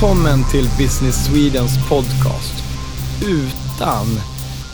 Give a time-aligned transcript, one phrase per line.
[0.00, 2.54] Välkommen till Business Swedens podcast.
[3.22, 4.06] Utan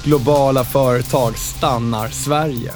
[0.04, 2.72] globala företag stannar Sverige.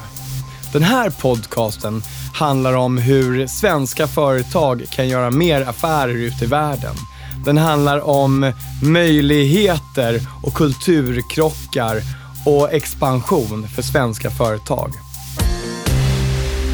[0.73, 2.03] Den här podcasten
[2.35, 6.95] handlar om hur svenska företag kan göra mer affärer ute i världen.
[7.45, 11.97] Den handlar om möjligheter och kulturkrockar
[12.47, 14.93] och expansion för svenska företag.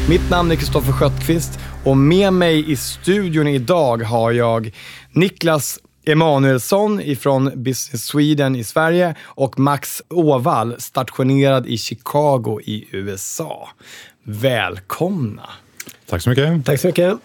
[0.09, 4.71] Mitt namn är Kristoffer Sköttqvist och med mig i studion idag har jag
[5.17, 13.69] Niklas Emanuelsson ifrån Business Sweden i Sverige och Max Åvall stationerad i Chicago i USA.
[14.23, 15.49] Välkomna!
[16.09, 16.65] Tack så mycket.
[16.65, 17.17] Tack så mycket.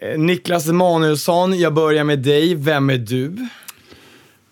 [0.00, 2.54] Eh, Niklas Emanuelsson, jag börjar med dig.
[2.54, 3.48] Vem är du?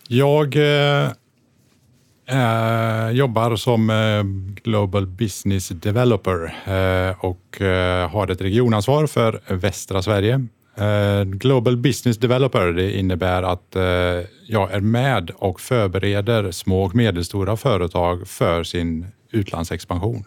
[0.09, 1.11] Jag eh,
[2.27, 4.23] eh, jobbar som eh,
[4.63, 7.61] Global Business Developer eh, och
[8.11, 10.47] har ett regionansvar för västra Sverige.
[11.25, 13.77] Global Business Developer det innebär att
[14.47, 20.25] jag är med och förbereder små och medelstora företag för sin utlandsexpansion.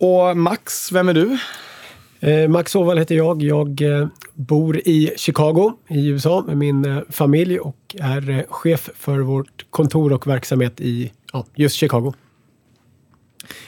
[0.00, 1.38] Och Max, vem är du?
[2.24, 3.42] Eh, Max Åvall heter jag.
[3.42, 9.18] Jag eh, bor i Chicago i USA med min eh, familj och är chef för
[9.18, 12.14] vårt kontor och verksamhet i ja, just Chicago.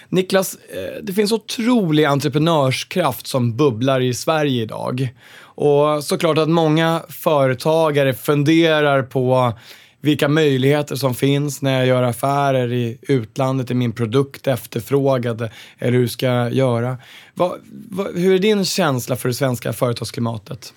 [0.09, 0.59] Niklas,
[1.03, 5.09] det finns otrolig entreprenörskraft som bubblar i Sverige idag.
[5.57, 9.53] Och såklart att många företagare funderar på
[10.01, 13.71] vilka möjligheter som finns när jag gör affärer i utlandet.
[13.71, 15.49] Är min produkt efterfrågad?
[15.79, 16.99] Eller hur ska jag göra?
[17.35, 17.53] Vad,
[17.91, 20.73] vad, hur är din känsla för det svenska företagsklimatet?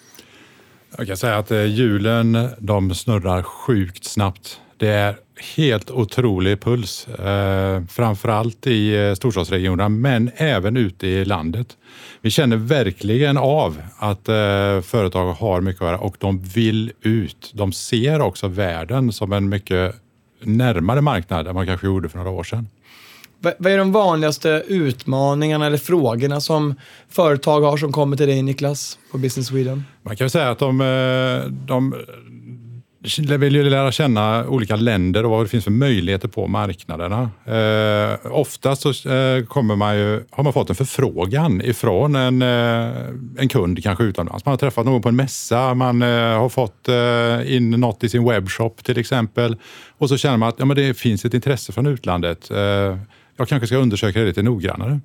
[0.98, 4.60] Jag kan säga att eh, hjulen de snurrar sjukt snabbt.
[4.78, 5.16] Det är
[5.56, 11.78] helt otrolig puls, eh, framförallt i eh, storstadsregionerna men även ute i landet.
[12.22, 17.52] Vi känner verkligen av att eh, företag har mycket att göra och de vill ut.
[17.54, 19.96] De ser också världen som en mycket
[20.42, 22.68] närmare marknad än man kanske gjorde för några år sedan.
[23.42, 26.76] Vad är de vanligaste utmaningarna eller frågorna som
[27.10, 29.86] företag har som kommer till dig Niklas på Business Sweden?
[30.02, 31.96] Man kan säga att de, eh, de
[33.38, 37.30] vill ju lära känna olika länder och vad det finns för möjligheter på marknaderna.
[37.46, 42.96] Eh, oftast så eh, kommer man ju, har man fått en förfrågan ifrån en, eh,
[43.38, 44.46] en kund, kanske utomlands.
[44.46, 48.10] Man har träffat någon på en mässa, man eh, har fått eh, in något i
[48.10, 49.58] sin webbshop till exempel.
[49.98, 52.52] Och så känner man att ja, men det finns ett intresse från utlandet.
[52.52, 52.98] Eh,
[53.38, 55.00] jag kanske ska undersöka det lite noggrannare.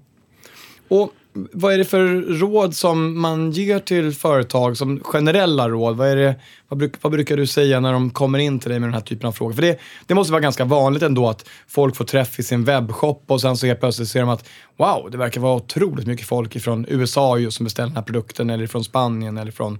[0.88, 5.96] Och vad är det för råd som man ger till företag som generella råd?
[5.96, 6.34] Vad, är det,
[6.68, 9.00] vad, bruk, vad, brukar du säga när de kommer in till dig med den här
[9.00, 9.54] typen av frågor?
[9.54, 13.24] För det, det måste vara ganska vanligt ändå att folk får träff i sin webbshop
[13.26, 16.60] och sen så helt plötsligt ser de att wow, det verkar vara otroligt mycket folk
[16.62, 19.78] från USA just som beställer den här produkten eller från Spanien eller från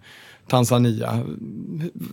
[0.48, 1.20] Tanzania.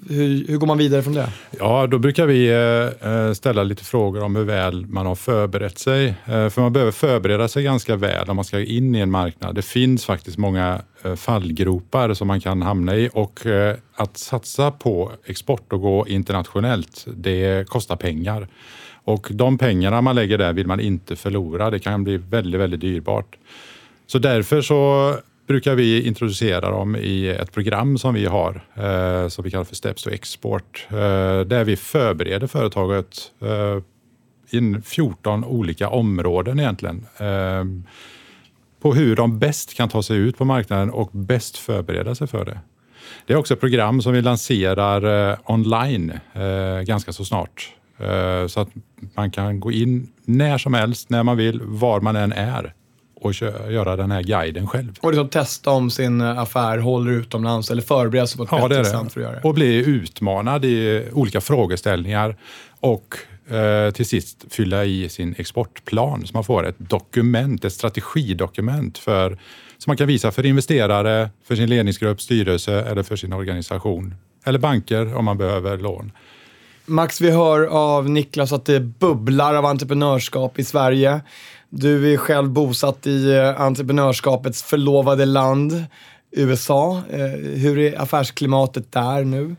[0.10, 1.30] Hur, hur, går man vidare från det?
[1.60, 5.80] Ja, då brukar vi eh, eh, ställa lite frågor om hur väl man har förberett
[5.80, 6.08] sig.
[6.08, 9.56] Eh, för man behöver förbereda sig ganska väl om man ska in i en marknad.
[9.56, 10.82] Det finns faktiskt många
[11.16, 13.40] fallgropar som man kan hamna i och
[13.96, 18.48] att satsa på export och gå internationellt, det kostar pengar.
[19.04, 21.70] Och de pengarna man lägger där vill man inte förlora.
[21.70, 23.38] Det kan bli väldigt, väldigt dyrbart.
[24.08, 25.16] Så därför så
[25.52, 29.76] brukar vi introducera dem i ett program som vi har, eh, som vi kallar för
[29.76, 30.96] Steps to Export, eh,
[31.46, 33.78] där vi förbereder företaget eh,
[34.60, 37.06] i 14 olika områden egentligen.
[37.18, 37.66] Eh,
[38.82, 42.46] på hur de bäst kan ta sig ut på marknaden och bäst förbereda sig för
[42.46, 42.60] det.
[43.26, 47.70] Det är också ett program som vi lanserar eh, online eh, ganska så snart.
[47.98, 48.70] Eh, så att
[49.16, 52.74] man kan gå in när som helst, när man vill, var man än är
[53.22, 53.34] och
[53.72, 54.94] göra den här guiden själv.
[55.02, 58.86] Och liksom testa om sin affär håller utomlands eller förbereda sig på ett ja, bättre
[58.86, 59.42] sätt för att göra det.
[59.48, 62.36] Och bli utmanad i olika frågeställningar
[62.80, 63.18] och
[63.52, 69.30] eh, till sist fylla i sin exportplan så man får ett dokument, ett strategidokument för,
[69.78, 74.16] som man kan visa för investerare, för sin ledningsgrupp, styrelse eller för sin organisation.
[74.46, 76.12] Eller banker om man behöver lån.
[76.92, 81.22] Max, vi hör av Niklas att det bubblar av entreprenörskap i Sverige.
[81.70, 85.84] Du är själv bosatt i eh, entreprenörskapets förlovade land,
[86.32, 87.02] USA.
[87.10, 87.20] Eh,
[87.60, 89.56] hur är affärsklimatet där nu?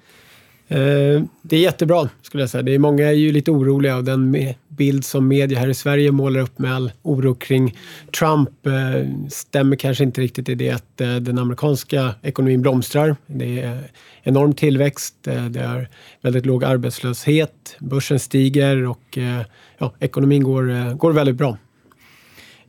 [0.68, 2.62] Eh, det är jättebra, skulle jag säga.
[2.62, 4.30] Det är många är ju lite oroliga av den
[4.76, 7.76] bild som media här i Sverige målar upp med all oro kring
[8.18, 13.16] Trump eh, stämmer kanske inte riktigt i det att eh, den amerikanska ekonomin blomstrar.
[13.26, 13.90] Det är
[14.22, 15.88] enorm tillväxt, eh, det är
[16.20, 19.18] väldigt låg arbetslöshet, börsen stiger och
[19.78, 21.56] ja, ekonomin går, går väldigt bra.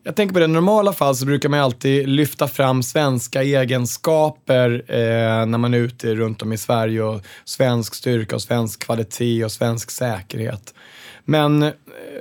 [0.06, 4.84] Jag tänker på det, i normala fall så brukar man alltid lyfta fram svenska egenskaper
[4.88, 9.46] eh, när man är ute runt om i Sverige och svensk styrka och svensk kvalitet
[9.46, 10.74] och svensk säkerhet.
[11.26, 11.72] Men eh,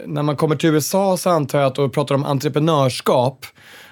[0.07, 3.47] när man kommer till USA så antar jag att, och pratar om entreprenörskap,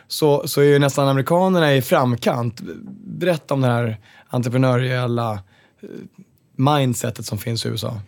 [0.09, 2.61] så, så är ju nästan amerikanerna i framkant.
[3.05, 3.97] Berätta om det här
[4.29, 5.89] entreprenöriella eh,
[6.57, 8.01] mindsetet som finns i USA.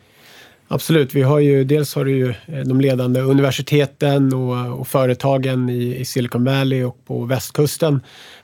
[0.69, 5.69] Absolut, vi har ju, dels har du ju eh, de ledande universiteten och, och företagen
[5.69, 8.01] i, i, Silicon Valley och på västkusten.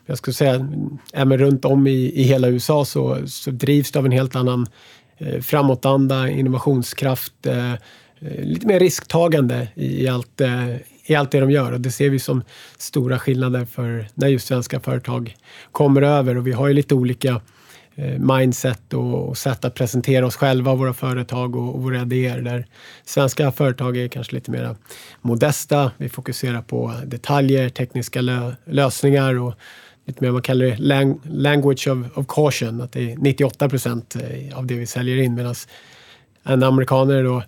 [0.07, 0.69] Jag skulle säga,
[1.13, 4.67] även runt om i, i hela USA så, så drivs det av en helt annan
[5.19, 7.75] eh, framåtanda, innovationskraft, eh
[8.21, 11.73] Eh, lite mer risktagande i, allt, eh, i allt det de gör.
[11.73, 12.43] Och det ser vi som
[12.79, 15.37] stora skillnader för när just svenska företag
[15.73, 16.37] kommer över.
[16.37, 17.41] Och vi har ju lite olika
[17.95, 22.41] eh, mindset och, sätt att presentera oss själva, våra företag och, våra idéer.
[22.41, 22.67] Där
[23.05, 24.77] svenska företag är kanske lite mer
[25.21, 25.91] modesta.
[25.97, 29.55] Vi fokuserar på detaljer, tekniska lö lösningar och
[30.05, 32.81] lite mer man kallar det lang language of, of, caution.
[32.81, 34.17] Att det är 98 procent
[34.55, 35.55] av det vi säljer in medan
[36.49, 37.43] en amerikaner då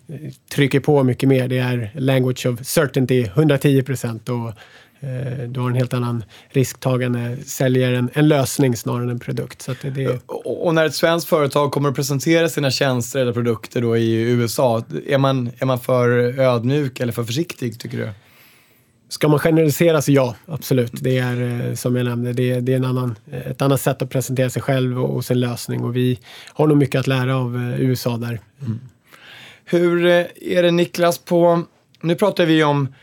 [0.55, 1.49] trycker på mycket mer.
[1.49, 4.29] Det är language of certainty, 110 procent.
[4.29, 9.63] Eh, du har en helt annan risktagande, säljer en, en lösning snarare än en produkt.
[9.63, 10.21] Så det, det...
[10.45, 14.85] Och när ett svenskt företag kommer att presentera sina tjänster eller produkter då i USA,
[15.07, 16.09] är man, är man för
[16.41, 18.09] ödmjuk eller för försiktig tycker du?
[19.09, 20.93] Ska man generalisera så ja, absolut.
[20.93, 24.03] Det är eh, som jag nämnde, det är, det är en annan, ett annat sätt
[24.03, 26.19] att presentera sig själv och, och sin lösning och vi
[26.49, 28.41] har nog mycket att lära av eh, USA där.
[28.61, 28.81] Mm.
[29.71, 31.63] Hur eh, är det Niklas på,
[32.01, 32.95] nu pratar vi om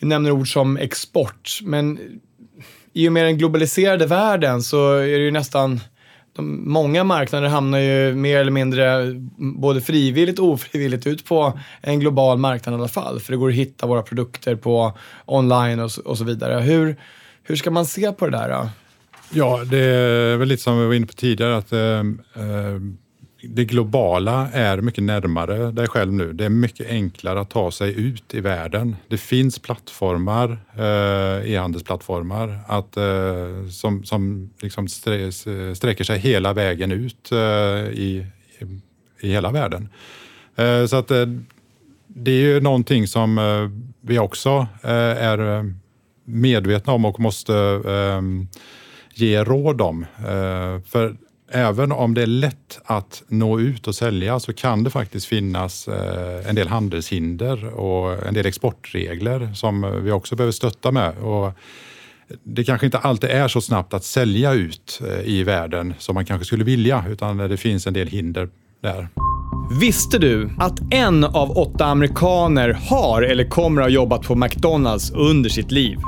[0.00, 1.98] vi nämner ord som export, men
[2.92, 5.80] i och med den globaliserade världen så är det ju nästan
[6.32, 12.00] de, många marknader hamnar ju mer eller mindre både frivilligt och ofrivilligt ut på en
[12.00, 13.20] global marknad i alla fall.
[13.20, 16.60] För det går att hitta våra produkter på online och, och så vidare.
[16.60, 16.96] Hur,
[17.42, 18.48] hur ska man se på det där?
[18.48, 18.68] Då?
[19.30, 22.80] Ja, det är väl lite som vi var inne på tidigare att eh, eh
[23.42, 26.32] det globala är mycket närmare dig själv nu.
[26.32, 28.96] Det är mycket enklare att ta sig ut i världen.
[29.08, 37.32] Det finns plattformar, eh, e-handelsplattformar, att, eh, som, som liksom sträcker sig hela vägen ut
[37.32, 37.38] eh,
[37.92, 38.26] i,
[39.20, 39.88] i hela världen.
[40.88, 41.08] Så att
[42.06, 43.40] det är ju någonting som
[44.00, 45.64] vi också är
[46.24, 47.52] medvetna om och måste
[49.14, 50.06] ge råd om.
[50.86, 51.16] För
[51.52, 55.88] även om det är lätt att nå ut och sälja så kan det faktiskt finnas
[55.88, 61.18] eh, en del handelshinder och en del exportregler som vi också behöver stötta med.
[61.18, 61.52] Och
[62.42, 66.24] det kanske inte alltid är så snabbt att sälja ut eh, i världen som man
[66.24, 68.48] kanske skulle vilja, utan det finns en del hinder
[68.80, 69.08] där.
[69.80, 75.10] Visste du att en av åtta amerikaner har eller kommer att ha jobbat på McDonalds
[75.10, 75.98] under sitt liv?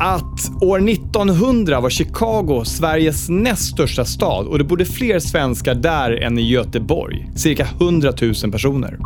[0.00, 6.22] Att år 1900 var Chicago Sveriges näst största stad och det bodde fler svenskar där
[6.22, 7.30] än i Göteborg.
[7.36, 8.98] Cirka 100 000 personer.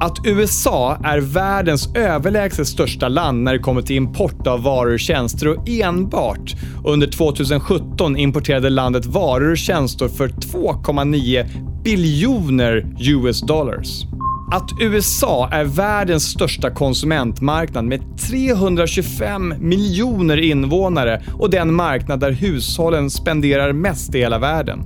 [0.00, 5.00] Att USA är världens överlägset största land när det kommer till import av varor och
[5.00, 6.54] tjänster och enbart
[6.84, 14.04] under 2017 importerade landet varor och tjänster för 2,9 biljoner US dollars.
[14.52, 23.10] Att USA är världens största konsumentmarknad med 325 miljoner invånare och den marknad där hushållen
[23.10, 24.80] spenderar mest i hela världen.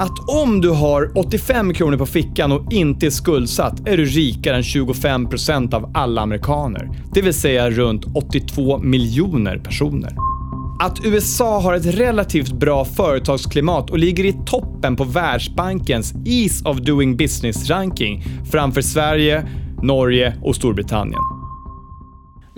[0.00, 4.56] Att om du har 85 kronor på fickan och inte är skuldsatt är du rikare
[4.56, 6.90] än 25% av alla amerikaner.
[7.14, 10.31] Det vill säga runt 82 miljoner personer
[10.80, 16.78] att USA har ett relativt bra företagsklimat och ligger i toppen på Världsbankens Ease of
[16.78, 19.48] Doing Business-ranking framför Sverige,
[19.82, 21.20] Norge och Storbritannien.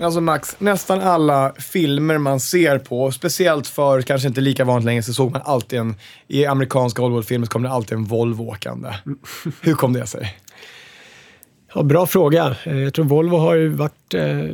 [0.01, 5.03] Alltså Max, nästan alla filmer man ser på, speciellt för kanske inte lika vanligt längre,
[5.03, 5.95] så såg man alltid en,
[6.27, 8.89] i amerikanska Hollywoodfilmer så kom det alltid en Volvo åkande.
[9.61, 10.37] Hur kom det sig?
[11.73, 12.55] Ja, bra fråga.
[12.63, 14.45] Eh, jag tror Volvo har ju varit eh,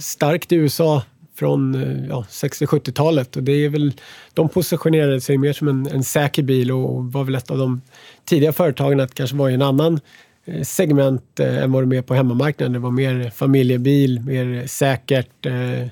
[0.00, 1.02] starkt i USA
[1.38, 3.36] från eh, ja, 60-70-talet.
[3.36, 3.92] Och det är väl,
[4.34, 7.80] de positionerade sig mer som en, en säker bil och var väl ett av de
[8.24, 10.00] tidiga företagen att kanske vara i en annan
[10.44, 12.72] eh, segment eh, än vad de är på hemmamarknaden.
[12.72, 15.46] Det var mer familjebil, mer säkert.
[15.46, 15.86] Eh,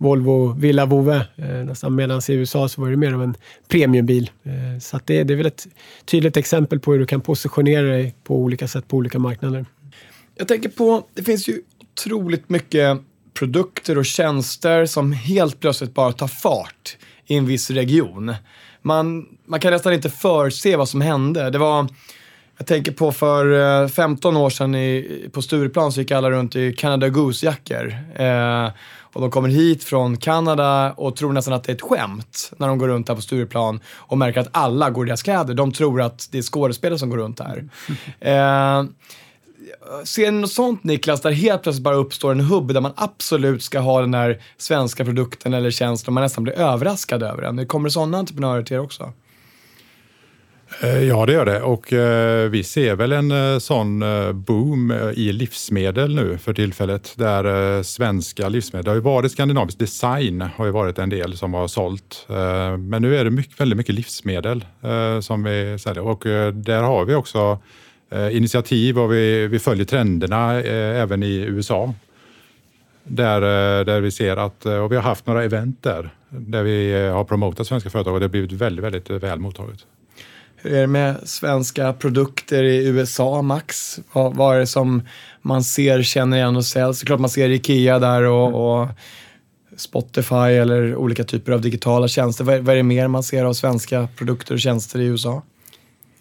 [0.00, 1.26] Volvo Villa Vove.
[1.36, 3.34] Eh, Medan i USA så var det mer av en
[3.68, 4.30] premiumbil.
[4.42, 5.66] Eh, så det, det är väl ett
[6.04, 9.66] tydligt exempel på hur du kan positionera dig på olika sätt på olika marknader.
[10.36, 12.98] Jag tänker på, det finns ju otroligt mycket
[13.38, 18.34] produkter och tjänster som helt plötsligt bara tar fart i en viss region.
[18.82, 21.50] Man, man kan nästan inte förse vad som hände.
[21.50, 21.88] Det var,
[22.58, 26.56] jag tänker på för 15 eh, år sedan i, på Stureplan så gick alla runt
[26.56, 27.96] i Canada Goose-jackor.
[28.16, 28.70] Eh,
[29.12, 32.68] och de kommer hit från Kanada och tror nästan att det är ett skämt när
[32.68, 35.54] de går runt här på Stureplan och märker att alla går i deras kläder.
[35.54, 37.68] De tror att det är skådespelare som går runt här.
[38.20, 38.84] Eh,
[40.04, 43.62] ser ni något sånt Niklas, där helt plötsligt bara uppstår en hubb där man absolut
[43.62, 47.66] ska ha den här svenska produkten eller tjänsten och man nästan blir överraskad över den?
[47.66, 49.12] Kommer det sådana entreprenörer till er också?
[50.82, 51.62] Eh, ja, det gör det.
[51.62, 56.54] Och eh, vi ser väl en eh, sån eh, boom eh, i livsmedel nu för
[56.54, 57.12] tillfället.
[57.16, 61.36] Där eh, svenska livsmedel, det har ju varit skandinavisk design, har ju varit en del
[61.36, 62.26] som har sålt.
[62.28, 64.64] Eh, men nu är det mycket, väldigt mycket livsmedel
[65.20, 66.04] som vi säljer.
[66.04, 67.58] Och där har vi också
[68.32, 71.94] initiativ och vi, vi följer trenderna även i USA.
[73.04, 73.40] Där,
[73.84, 77.66] där vi ser att, och vi har haft några event där, där vi har promotat
[77.66, 79.86] svenska företag och det har blivit väldigt, väldigt väl mottaget.
[80.56, 83.98] Hur är det med svenska produkter i USA, Max?
[84.12, 85.02] Vad, vad är det som
[85.42, 87.00] man ser, känner igen och säljs?
[87.00, 88.88] Det är klart man ser Ikea där och, och
[89.76, 92.44] Spotify eller olika typer av digitala tjänster.
[92.44, 95.42] Vad, vad är det mer man ser av svenska produkter och tjänster i USA?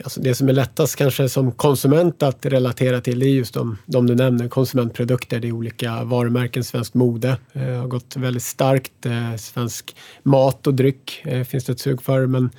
[0.04, 3.78] Alltså det som är lättast kanske som konsument att relatera till det är just de,
[3.86, 5.40] de du nämner, konsumentprodukter.
[5.40, 9.06] Det är olika varumärken, svenskt mode eh, har gått väldigt starkt.
[9.06, 12.50] Eh, svensk mat och dryck eh, finns det ett sug för, men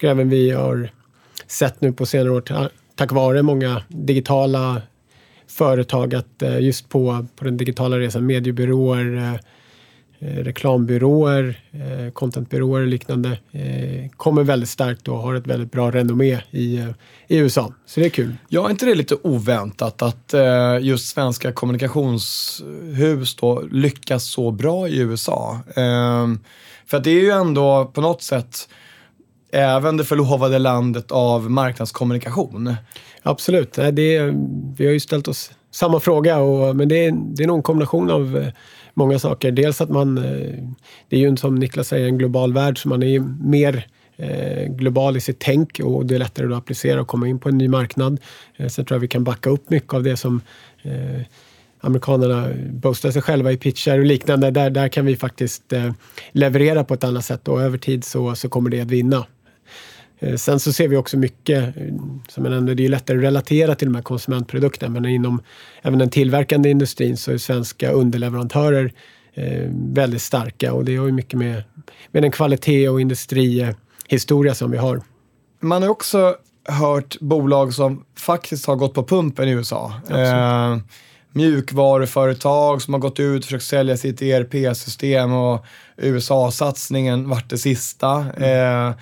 [0.00, 0.90] även vi har
[1.46, 4.82] sett nu på senare år tack vare många digitala
[5.46, 9.40] företag att eh, just på, på den digitala resan, mediebyråer, eh,
[10.22, 11.60] reklambyråer,
[12.12, 13.38] contentbyråer och liknande
[14.16, 16.86] kommer väldigt starkt och har ett väldigt bra renommé i,
[17.26, 17.72] i USA.
[17.86, 18.34] Så det är kul.
[18.48, 20.34] Ja, är inte det lite oväntat att
[20.80, 25.60] just svenska kommunikationshus då lyckas så bra i USA?
[25.76, 26.40] Ehm,
[26.86, 28.68] för att det är ju ändå på något sätt
[29.52, 32.74] även det förlovade landet av marknadskommunikation.
[33.22, 33.72] Absolut.
[33.72, 34.34] Det är,
[34.76, 37.62] vi har ju ställt oss samma fråga, och, men det är, det är nog en
[37.62, 38.48] kombination av eh,
[38.94, 39.50] många saker.
[39.50, 40.64] Dels att man, eh,
[41.08, 44.68] det är ju som Niklas säger, en global värld, så man är ju mer eh,
[44.68, 47.58] global i sitt tänk och det är lättare att applicera och komma in på en
[47.58, 48.20] ny marknad.
[48.56, 50.40] Eh, sen tror jag vi kan backa upp mycket av det som
[51.80, 54.50] amerikanerna boastar sig själva i pitchar och liknande.
[54.50, 55.72] Där, där kan vi faktiskt
[56.32, 59.26] leverera på ett annat sätt och över tid så, så kommer det att vinna.
[60.22, 61.82] Eh, sen så ser vi också mycket, eh,
[62.28, 65.42] som jag nämnde, det är lättare att relatera till de här konsumentprodukterna, men inom
[65.82, 68.92] även den tillverkande industrin så är svenska underleverantörer
[69.34, 71.62] eh, väldigt starka och det har ju mycket med,
[72.10, 75.02] med den kvalitet och industrihistoria som vi har.
[75.60, 79.92] Man har också hört bolag som faktiskt har gått på pumpen i USA.
[80.10, 80.76] Eh,
[81.32, 85.64] mjukvaruföretag som har gått ut och försökt sälja sitt ERP-system och
[85.96, 88.26] USA-satsningen vart det sista.
[88.36, 88.88] Mm.
[88.88, 88.94] Eh,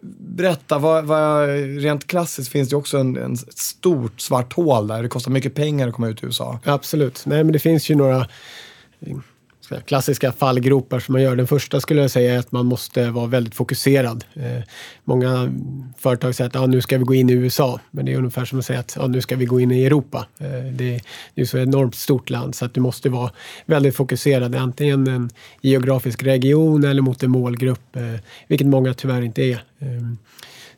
[0.00, 1.48] berätta, vad, vad,
[1.82, 5.02] rent klassiskt finns det också en, en stort svart hål där.
[5.02, 6.58] Det kostar mycket pengar att komma ut i USA.
[6.64, 7.22] Absolut.
[7.26, 8.26] Nej, men det finns ju några
[9.86, 11.36] klassiska fallgropar som man gör.
[11.36, 14.24] Den första skulle jag säga är att man måste vara väldigt fokuserad.
[14.34, 14.62] Eh,
[15.04, 15.52] många
[15.98, 18.44] företag säger att ah, nu ska vi gå in i USA, men det är ungefär
[18.44, 20.26] som att säga att ah, nu ska vi gå in i Europa.
[20.40, 21.00] Eh, det, är
[21.34, 23.30] ju så enormt stort land så att du måste vara
[23.66, 29.42] väldigt fokuserad, antingen en geografisk region eller mot en målgrupp, eh, vilket många tyvärr inte
[29.42, 29.62] är.
[29.78, 29.88] Eh,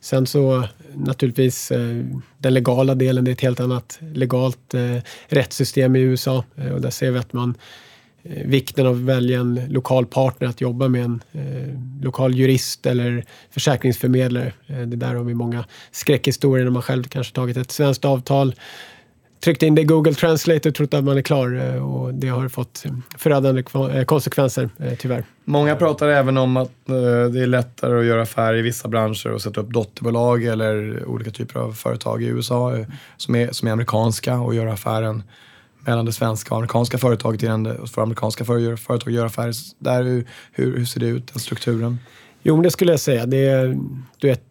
[0.01, 2.05] sen så naturligtvis eh,
[2.39, 4.97] den legala delen, det är ett helt annat legalt eh,
[5.29, 6.45] rättssystem i USA
[6.75, 7.55] och där ser vi att man
[8.23, 12.87] Eh, vikten av att välja en lokal partner att jobba med en eh, lokal jurist
[12.87, 14.53] eller försäkringsförmedlare.
[14.67, 18.55] Eh, det där har vi många skräckhistorier när man själv kanske tagit ett svenskt avtal
[19.41, 22.29] tryckt in det i Google Translate och trott att man är klar eh, och det
[22.29, 22.85] har fått
[23.19, 25.25] förödande eh, konsekvenser eh, tyvärr.
[25.45, 26.95] Många pratar även om att eh,
[27.33, 31.31] det är lättare att göra affärer i vissa branscher och sätta upp dotterbolag eller olika
[31.31, 32.73] typer av företag i USA
[33.17, 35.23] som är, som är amerikanska och göra affären
[35.87, 40.03] mellan det svenska och amerikanska företaget innan det, för amerikanska företag gör affärer där.
[40.03, 41.99] Hur, hur, ser det ut, den strukturen?
[42.43, 43.27] Jo, men det skulle jag säga.
[43.27, 43.79] Det är,
[44.19, 44.43] du vet,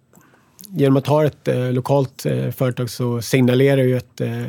[0.69, 4.43] genom att ha ett eh, lokalt eh, företag så signalerar ju ett eh,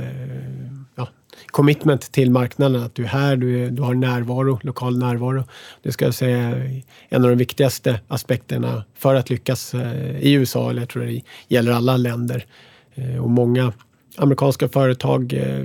[0.94, 1.08] ja,
[1.46, 5.44] commitment till marknaden att du är här, du, är, du har närvaro, lokal närvaro.
[5.82, 10.32] Det ska jag säga är en av de viktigaste aspekterna för att lyckas eh, i
[10.32, 12.46] USA, eller jag tror det gäller alla länder.
[12.94, 13.72] Eh, och många
[14.16, 15.64] amerikanska företag eh,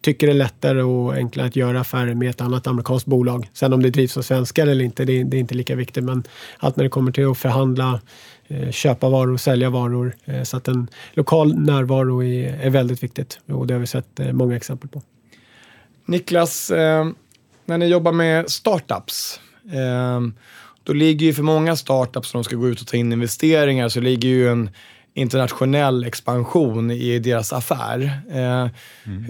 [0.00, 3.50] tycker det är lättare och enklare att göra affärer med ett annat amerikanskt bolag.
[3.52, 6.04] Sen om det drivs av svenskar eller inte, det, det är inte lika viktigt.
[6.04, 6.22] Men
[6.58, 8.00] allt när det kommer till att förhandla,
[8.48, 10.16] eh, köpa varor, och sälja varor.
[10.24, 14.20] Eh, så att en lokal närvaro är, är väldigt viktigt och det har vi sett
[14.20, 15.02] eh, många exempel på.
[16.06, 17.06] Niklas, eh,
[17.64, 19.40] när ni jobbar med startups,
[19.72, 20.20] eh,
[20.82, 24.00] då ligger ju för många startups som ska gå ut och ta in investeringar så
[24.00, 24.70] ligger ju en
[25.16, 28.20] internationell expansion i deras affär.
[28.30, 28.68] Eh,
[29.06, 29.26] mm.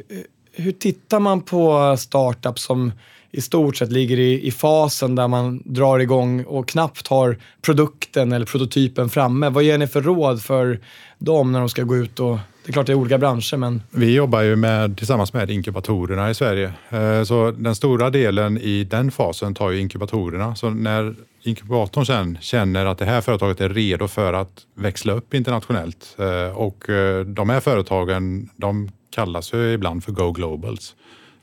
[0.53, 2.93] hur tittar man på startups som
[3.37, 8.33] i stort sett ligger i, i fasen där man drar igång och knappt har produkten
[8.33, 9.49] eller prototypen framme?
[9.49, 10.81] Vad ger ni för råd för
[11.19, 13.83] dem när de ska gå ut och det är klart det är olika branscher men...
[13.91, 16.73] Vi jobbar ju med, tillsammans med inkubatorerna i Sverige.
[16.91, 20.55] Eh, så den stora delen i den fasen tar ju inkubatorerna.
[20.55, 25.35] Så när inkubatorn sen känner att det här företaget är redo för att växla upp
[25.35, 30.95] internationellt eh, och eh, de här företagen de kallas ju ibland för Go Globals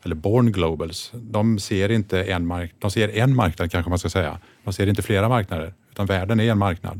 [0.04, 1.12] eller Born Globals.
[1.14, 4.40] De ser inte en, mark de ser en marknad kanske man ska säga.
[4.64, 7.00] De ser inte flera marknader utan världen är en marknad.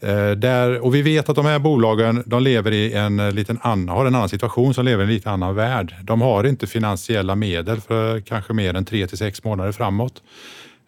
[0.00, 3.96] Eh, där, och vi vet att de här bolagen de lever i en liten annan,
[3.96, 5.94] har en annan situation som lever i en lite annan värld.
[6.02, 10.22] De har inte finansiella medel för kanske mer än tre till sex månader framåt.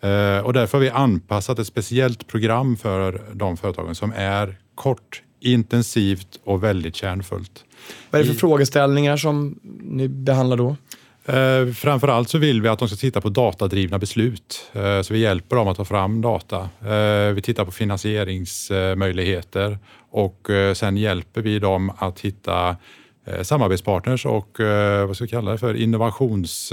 [0.00, 5.22] Eh, och därför har vi anpassat ett speciellt program för de företagen som är kort,
[5.40, 7.64] intensivt och väldigt kärnfullt.
[8.10, 10.76] Vad är det för I, frågeställningar som ni behandlar då?
[11.24, 14.70] Eh, framförallt så vill vi att de ska titta på datadrivna beslut.
[14.72, 16.68] Eh, så vi hjälper dem att ta fram data.
[16.80, 19.78] Eh, vi tittar på finansieringsmöjligheter
[20.10, 22.76] och eh, sen hjälper vi dem att hitta
[23.24, 26.72] eh, samarbetspartners och eh, vad ska vi kalla det för innovations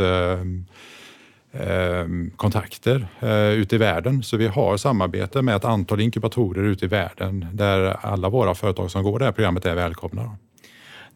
[2.35, 3.07] kontakter
[3.55, 4.23] ute i världen.
[4.23, 8.91] Så vi har samarbete med ett antal inkubatorer ute i världen där alla våra företag
[8.91, 10.37] som går det här programmet är välkomna.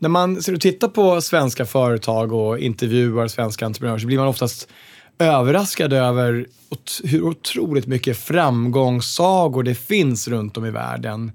[0.01, 4.27] När man ser och tittar på svenska företag och intervjuar svenska entreprenörer så blir man
[4.27, 4.67] oftast
[5.19, 6.45] överraskad över
[7.03, 11.31] hur otroligt mycket framgångssagor det finns runt om i världen.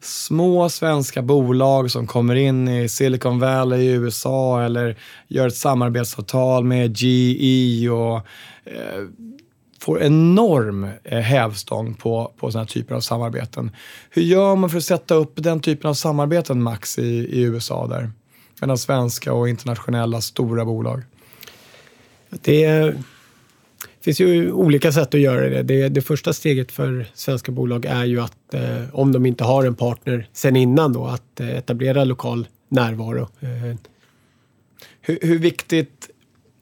[0.00, 4.96] Små svenska bolag som kommer in i Silicon Valley i USA eller
[5.28, 8.16] gör ett samarbetsavtal med GE och
[8.64, 9.04] eh,
[9.78, 13.70] får enorm eh, hävstång på, på sådana typer av samarbeten.
[14.10, 17.86] Hur gör man för att sätta upp den typen av samarbeten, Max, i, i USA
[17.86, 18.10] där?
[18.60, 21.02] Mellan svenska och internationella stora bolag.
[22.30, 22.94] Det
[24.00, 25.62] finns ju olika sätt att göra det.
[25.62, 29.64] Det, det första steget för svenska bolag är ju att, eh, om de inte har
[29.64, 33.28] en partner sen innan då, att eh, etablera lokal närvaro.
[33.40, 33.76] Eh.
[35.00, 36.10] Hur, hur viktigt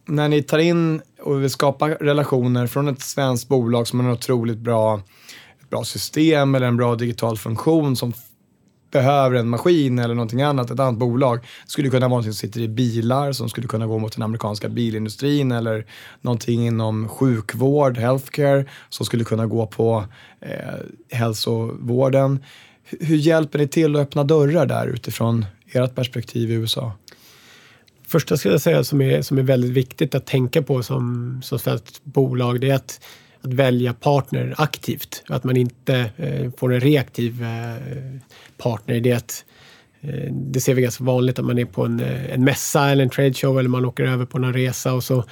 [0.06, 4.12] när ni tar in och vill skapa relationer från ett svenskt bolag som har en
[4.12, 5.00] otroligt bra,
[5.60, 8.12] ett bra system eller en bra digital funktion som
[8.90, 11.38] behöver en maskin eller någonting annat, ett annat bolag.
[11.40, 14.22] Det skulle kunna vara någonting som sitter i bilar, som skulle kunna gå mot den
[14.22, 15.86] amerikanska bilindustrin eller
[16.20, 20.04] någonting inom sjukvård, healthcare, som skulle kunna gå på
[20.40, 22.44] eh, hälsovården.
[22.90, 26.92] H hur hjälper ni till att öppna dörrar där utifrån ert perspektiv i USA?
[28.06, 31.58] Första skulle jag säga som är, som är väldigt viktigt att tänka på som, som
[31.58, 33.00] svenskt bolag, det är att,
[33.40, 35.22] att välja partner aktivt.
[35.28, 38.20] Att man inte eh, får en reaktiv eh,
[38.58, 39.00] partner.
[39.00, 39.44] Det, att,
[40.00, 43.02] eh, det ser vi ganska vanligt att man är på en, eh, en mässa eller
[43.02, 45.24] en trade show eller man åker över på någon resa och så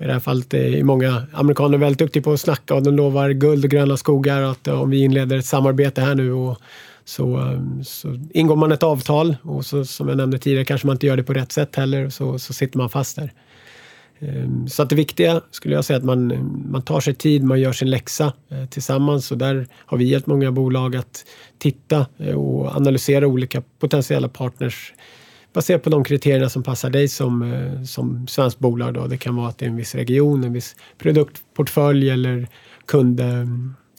[0.00, 2.96] i det här fallet eh, är många amerikaner väldigt duktiga på att snacka och de
[2.96, 4.42] lovar guld och gröna skogar.
[4.42, 6.60] Att eh, om vi inleder ett samarbete här nu och
[7.10, 11.06] så, så ingår man ett avtal och så, som jag nämnde tidigare kanske man inte
[11.06, 13.32] gör det på rätt sätt heller så, så sitter man fast där.
[14.18, 16.26] Ehm, så att det viktiga skulle jag säga att man,
[16.70, 20.26] man tar sig tid, man gör sin läxa eh, tillsammans och där har vi hjälpt
[20.26, 21.24] många bolag att
[21.58, 24.92] titta eh, och analysera olika potentiella partners
[25.52, 28.94] baserat på de kriterierna som passar dig som, eh, som svenskt bolag.
[28.94, 29.06] Då.
[29.06, 32.48] Det kan vara att det är en viss region, en viss produktportfölj eller
[32.86, 33.20] kund,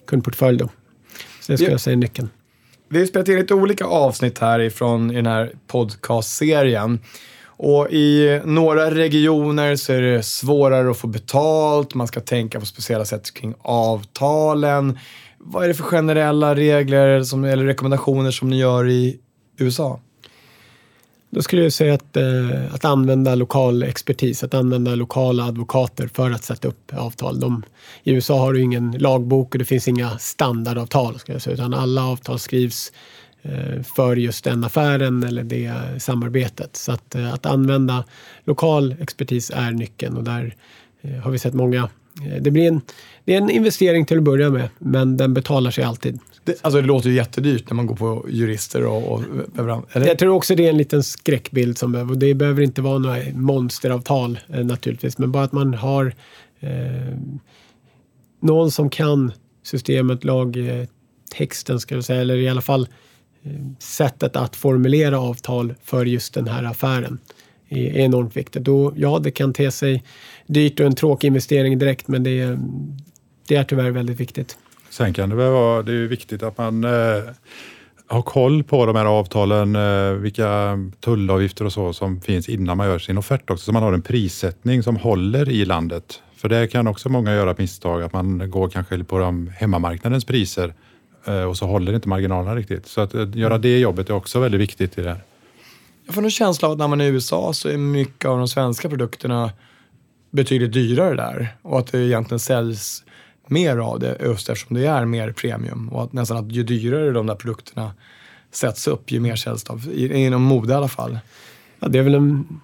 [0.07, 0.57] kundportfölj.
[0.57, 0.69] Då.
[1.41, 2.29] Så det skulle jag säga är nyckeln.
[2.93, 6.99] Vi har spelat in lite olika avsnitt härifrån i den här podcastserien.
[7.45, 12.65] Och i några regioner så är det svårare att få betalt, man ska tänka på
[12.65, 14.99] speciella sätt kring avtalen.
[15.37, 19.19] Vad är det för generella regler som, eller rekommendationer som ni gör i
[19.57, 19.99] USA?
[21.33, 26.31] Då skulle jag säga att, eh, att använda lokal expertis, att använda lokala advokater för
[26.31, 27.39] att sätta upp avtal.
[27.39, 27.63] De,
[28.03, 31.73] I USA har du ingen lagbok och det finns inga standardavtal, ska jag säga, utan
[31.73, 32.91] alla avtal skrivs
[33.41, 36.75] eh, för just den affären eller det samarbetet.
[36.75, 38.03] Så att, eh, att använda
[38.43, 40.55] lokal expertis är nyckeln och där
[41.01, 41.89] eh, har vi sett många
[42.39, 42.81] det blir en,
[43.25, 46.19] det är en investering till att börja med, men den betalar sig alltid.
[46.43, 49.11] Det, alltså det låter ju jättedyrt när man går på jurister och...
[49.11, 49.23] och
[49.93, 50.07] eller?
[50.07, 53.17] Jag tror också det är en liten skräckbild som behöver, det behöver inte vara några
[53.33, 56.13] monsteravtal eh, naturligtvis, men bara att man har
[56.59, 57.17] eh,
[58.41, 59.31] någon som kan
[59.63, 62.87] systemet, lagtexten ska jag säga, eller i alla fall
[63.43, 67.19] eh, sättet att formulera avtal för just den här affären
[67.71, 68.63] är enormt viktigt.
[68.63, 70.03] Då, ja, det kan te sig
[70.47, 72.59] dyrt och en tråkig investering direkt, men det är,
[73.47, 74.57] det är tyvärr väldigt viktigt.
[74.89, 77.23] Sen kan det väl vara, det är viktigt att man eh,
[78.07, 82.87] har koll på de här avtalen, eh, vilka tullavgifter och så som finns innan man
[82.87, 86.21] gör sin offert också, så man har en prissättning som håller i landet.
[86.35, 90.73] För det kan också många göra misstag, att man går kanske på de hemmamarknadens priser
[91.25, 92.87] eh, och så håller inte marginalerna riktigt.
[92.87, 95.21] Så att eh, göra det jobbet är också väldigt viktigt i det här.
[96.05, 98.37] Jag får en känsla av att när man är i USA så är mycket av
[98.37, 99.51] de svenska produkterna
[100.31, 103.03] betydligt dyrare där och att det egentligen säljs
[103.47, 107.11] mer av det just eftersom det är mer premium och att nästan att ju dyrare
[107.11, 107.93] de där produkterna
[108.51, 111.19] sätts upp ju mer säljs av, inom mode i alla fall.
[111.79, 112.61] Ja, det är väl en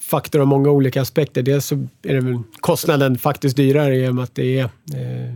[0.00, 1.42] faktor av många olika aspekter.
[1.42, 5.34] Dels så är det väl kostnaden faktiskt dyrare i och med att det är eh,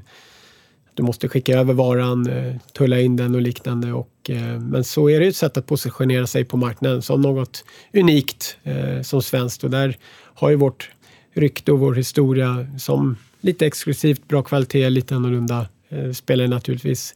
[0.97, 3.93] du måste skicka över varan, eh, tulla in den och liknande.
[3.93, 7.65] Och, eh, men så är det ett sätt att positionera sig på marknaden som något
[7.93, 9.65] unikt eh, som svenskt.
[9.65, 9.97] Och där
[10.35, 10.91] har ju vårt
[11.35, 15.67] rykte och vår historia som lite exklusivt, bra kvalitet, lite annorlunda
[16.15, 17.15] spelar naturligtvis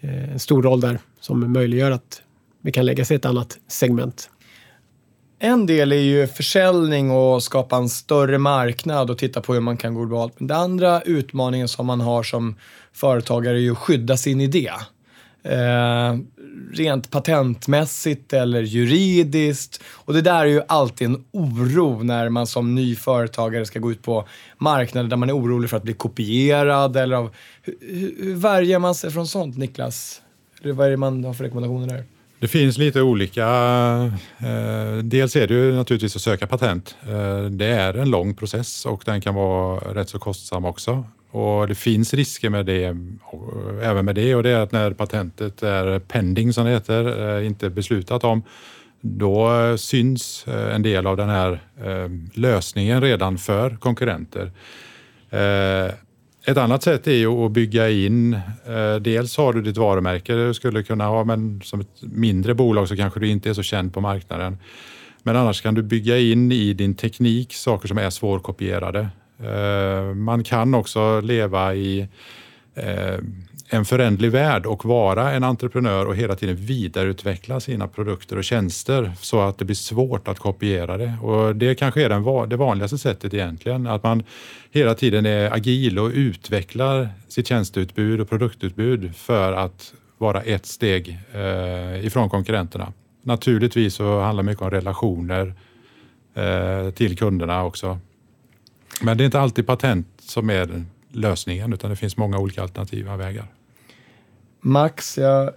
[0.00, 2.22] en stor roll där som möjliggör att
[2.62, 4.30] vi kan lägga sig i ett annat segment.
[5.38, 9.76] En del är ju försäljning och skapa en större marknad och titta på hur man
[9.76, 10.40] kan gå globalt.
[10.40, 12.56] Men den andra utmaningen som man har som
[12.92, 14.70] företagare är ju att skydda sin idé.
[15.42, 16.16] Eh,
[16.72, 19.82] rent patentmässigt eller juridiskt.
[19.86, 23.90] Och det där är ju alltid en oro när man som ny företagare ska gå
[23.90, 27.34] ut på marknader där man är orolig för att bli kopierad eller av...
[27.62, 30.22] Hur, hur värjer man sig från sånt, Niklas?
[30.62, 32.04] Eller vad är det man har för rekommendationer där?
[32.38, 33.46] Det finns lite olika.
[34.38, 36.96] Eh, dels är det ju naturligtvis att söka patent.
[37.08, 41.04] Eh, det är en lång process och den kan vara rätt så kostsam också.
[41.30, 42.94] Och det finns risker med det, eh,
[43.82, 47.70] även med det och det är att när patentet är pending som det heter, inte
[47.70, 48.42] beslutat om,
[49.00, 51.60] då syns en del av den här
[52.34, 54.52] lösningen redan för konkurrenter.
[56.48, 58.34] Ett annat sätt är ju att bygga in,
[58.66, 62.88] eh, dels har du ditt varumärke du skulle kunna ha, men som ett mindre bolag
[62.88, 64.58] så kanske du inte är så känd på marknaden.
[65.22, 69.08] Men annars kan du bygga in i din teknik saker som är svårkopierade.
[69.42, 72.08] Eh, man kan också leva i
[72.74, 73.18] eh,
[73.68, 79.12] en förändlig värld och vara en entreprenör och hela tiden vidareutveckla sina produkter och tjänster
[79.20, 81.14] så att det blir svårt att kopiera det.
[81.22, 84.22] Och det kanske är den, det vanligaste sättet egentligen, att man
[84.70, 91.18] hela tiden är agil och utvecklar sitt tjänsteutbud och produktutbud för att vara ett steg
[91.32, 92.92] eh, ifrån konkurrenterna.
[93.22, 95.54] Naturligtvis så handlar det mycket om relationer
[96.34, 97.98] eh, till kunderna också.
[99.02, 103.16] Men det är inte alltid patent som är lösningen utan det finns många olika alternativa
[103.16, 103.46] vägar.
[104.66, 105.50] Max, jag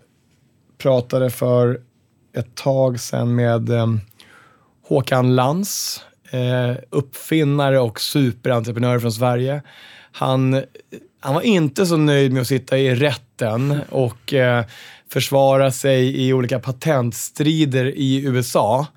[0.78, 1.82] pratade för
[2.34, 3.88] ett tag sedan med eh,
[4.88, 9.62] Håkan Lans, eh, uppfinnare och superentreprenör från Sverige.
[10.12, 10.63] Han,
[11.19, 14.65] han var inte så nöjd med att sitta i rätten och eh,
[15.08, 18.88] försvara sig i olika patentstrider i USA.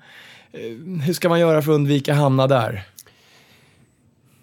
[0.51, 2.83] Eh, hur ska man göra för att undvika att hamna där?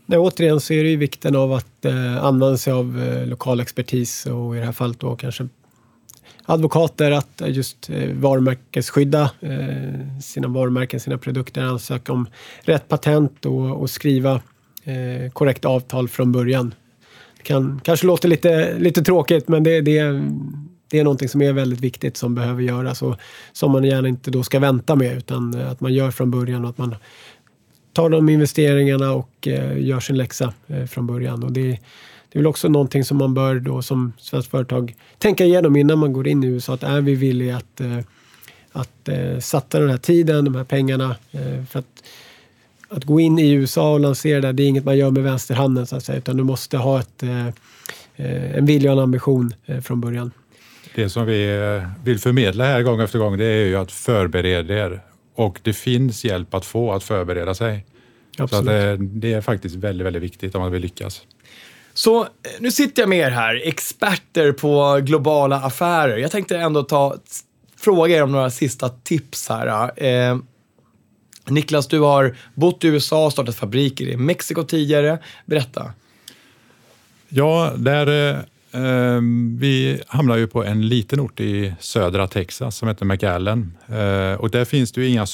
[0.07, 3.61] Nej, återigen så är det ju vikten av att eh, använda sig av eh, lokal
[3.61, 5.49] expertis och i det här fallet då kanske
[6.51, 12.27] advokater att just eh, varumärkesskydda eh, sina varumärken, sina produkter, ansöka om
[12.61, 14.41] rätt patent och, och skriva
[14.85, 16.75] eh, korrekt avtal från början.
[17.37, 20.23] Det kan, kanske låter lite, lite tråkigt men det, det,
[20.91, 23.17] det är någonting som är väldigt viktigt som behöver göras och
[23.53, 26.71] som man gärna inte då ska vänta med utan att man gör från början och
[26.71, 26.97] att man
[27.93, 30.53] tar de investeringarna och gör sin läxa
[30.91, 31.45] från början.
[31.45, 31.79] Och det,
[32.33, 35.99] det är väl också någonting som man bör då som svenskt företag tänka igenom innan
[35.99, 36.75] man går in i USA.
[36.75, 37.99] Att är vi villiga att, eh,
[38.73, 42.05] att eh, satsa den här tiden, de här pengarna eh, för att
[42.93, 45.87] att gå in i USA och lansera det, det är inget man gör med vänsterhanden
[45.87, 47.23] så att säga, utan du måste ha ett,
[48.17, 50.31] en vilja och en ambition från början.
[50.95, 51.61] Det som vi
[52.05, 55.01] vill förmedla här gång efter gång, det är ju att förbereda er
[55.35, 57.87] och det finns hjälp att få att förbereda sig.
[58.39, 58.65] Absolut.
[58.65, 61.23] Så det, det, är faktiskt väldigt, väldigt viktigt om man vill lyckas.
[61.95, 62.29] Så eh,
[62.61, 66.17] nu sitter jag med er här, experter på globala affärer.
[66.17, 67.17] Jag tänkte ändå ta,
[67.77, 69.93] fråga er om några sista tips här.
[69.97, 70.37] Eh, eh
[71.51, 75.19] Niklas, du har bott i USA och startat fabriker i Mexiko tidigare.
[75.47, 75.93] Berätta.
[77.29, 78.39] Ja, där eh,
[78.83, 79.21] eh,
[79.59, 83.77] vi hamnar ju på en liten ort i södra Texas som heter McAllen.
[83.89, 85.27] Eh, och där finns det ju inga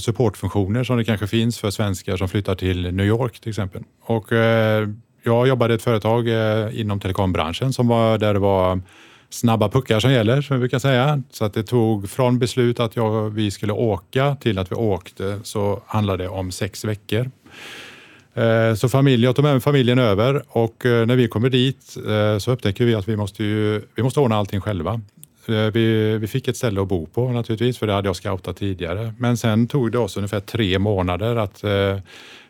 [0.00, 3.82] supportfunktioner som det kanske finns för svenskar som flyttar till New York till exempel.
[4.00, 4.88] Och eh,
[5.24, 8.80] jag jobbade i ett företag eh, inom telekombranschen som var där det var
[9.30, 11.22] snabba puckar som gäller, som vi brukar säga.
[11.30, 15.40] Så att det tog från beslut att jag, vi skulle åka till att vi åkte
[15.42, 17.30] så handlade det om sex veckor.
[18.34, 21.96] Eh, så familj, jag tog med familjen över och eh, när vi kommer dit
[22.38, 25.00] så upptäcker vi att vi måste, ju, vi måste ordna allting själva.
[25.46, 29.14] Vi, vi fick ett ställe att bo på naturligtvis, för det hade jag scoutat tidigare.
[29.18, 31.98] Men sen tog det oss ungefär tre månader att eh,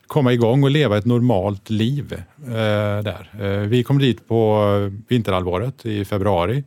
[0.06, 3.30] komma igång och leva ett normalt liv eh, där.
[3.40, 6.64] Eh, vi kom dit på vinterhalvåret i februari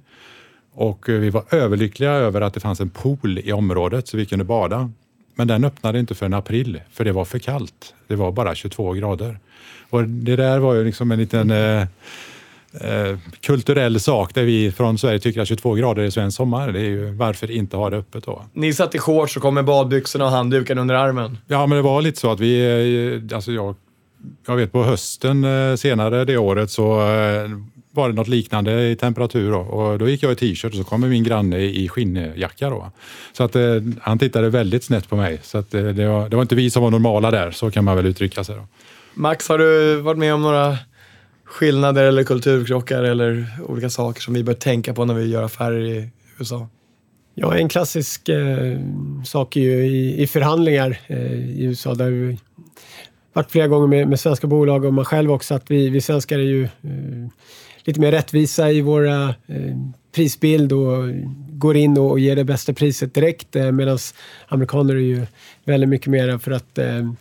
[0.74, 4.26] och eh, vi var överlyckliga över att det fanns en pool i området så vi
[4.26, 4.92] kunde bada.
[5.36, 7.94] Men den öppnade inte förrän april, för det var för kallt.
[8.08, 9.40] Det var bara 22 grader.
[9.90, 11.88] Och det där var ju liksom en liten eh,
[12.82, 16.72] eh, kulturell sak där vi från Sverige tycker att 22 grader är svensk sommar.
[16.72, 18.44] Det är ju varför inte ha det öppet då?
[18.54, 21.38] Ni satt i shorts och kom med badbyxorna och handduken under armen.
[21.48, 23.76] Ja, men det var lite så att vi, eh, alltså jag,
[24.48, 27.00] jag vet på hösten eh, senare det året så
[27.98, 29.60] var det något liknande i temperatur då.
[29.60, 32.92] och då gick jag i t-shirt och så kommer min granne i skinnjacka då.
[33.34, 33.62] Så att eh,
[34.02, 35.40] han tittade väldigt snett på mig.
[35.44, 37.84] Så att eh, det, var, det var inte vi som var normala där, så kan
[37.84, 38.68] man väl uttrycka sig då.
[39.14, 40.78] Max, har du varit med om några
[41.48, 45.86] skillnader eller kulturkrockar eller olika saker som vi bör tänka på när vi gör affärer
[45.86, 46.68] i USA?
[47.36, 48.80] Ja, en klassisk eh,
[49.26, 52.40] sak är ju i, i förhandlingar eh, i USA där vi
[53.34, 56.40] varit flera gånger med, med svenska bolag och man själv också att vi, vi svenskar
[56.40, 57.28] är ju eh,
[57.84, 59.78] lite mer rättvisa i våra eh,
[60.16, 61.04] prisbild och
[61.52, 63.98] går in och, och ger det bästa priset direkt eh, medan
[64.48, 65.26] amerikaner är ju
[65.66, 67.12] väldigt mycket mer för att eh,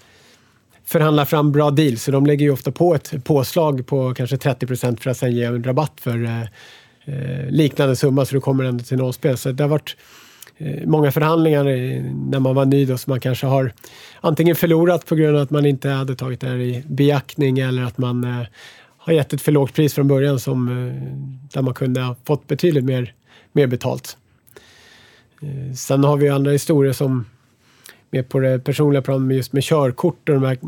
[0.86, 2.02] förhandla fram bra deals.
[2.02, 5.32] Så de lägger ju ofta på ett påslag på kanske 30 procent för att sen
[5.32, 6.40] ge en rabatt för eh,
[7.04, 9.36] eh liknande summa så du kommer ändå till nollspel.
[9.36, 9.96] Så det har varit
[10.58, 11.64] eh, många förhandlingar
[12.30, 13.72] när man var ny då, som man kanske har
[14.20, 17.82] antingen förlorat på grund av att man inte hade tagit det här i beaktning eller
[17.82, 18.46] att man eh,
[19.06, 20.94] har gett ett för lågt pris från början som, eh,
[21.52, 23.14] där man kunde ha fått betydligt mer,
[23.52, 24.16] mer betalt.
[25.42, 27.24] Eh, sen har vi andra historier som
[28.10, 30.58] mer på det personliga planet just med körkort och de här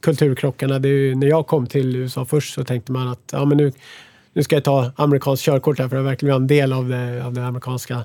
[0.00, 0.78] kulturkrockarna.
[0.78, 3.58] Det är ju, när jag kom till USA först så tänkte man att ja, men
[3.58, 3.72] nu,
[4.32, 7.24] nu ska jag ta amerikanskt körkort här för att verkligen vara en del av det,
[7.24, 8.02] av det amerikanska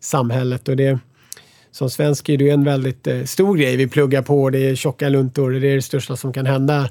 [0.00, 0.68] samhället.
[0.68, 0.98] Och det,
[1.70, 4.50] som svensk är det en väldigt eh, stor grej vi pluggar på.
[4.50, 6.90] Det är tjocka luntor, det är det största som kan hända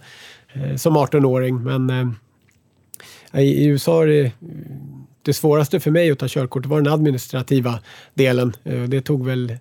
[0.53, 1.63] eh, som 18-åring.
[1.63, 4.31] Men eh, i, USA är det
[5.21, 7.79] det svåraste för mig att ta körkort var den administrativa
[8.13, 8.53] delen.
[8.63, 9.57] Eh, det tog väl